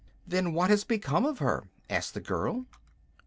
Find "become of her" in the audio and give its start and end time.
0.83-1.69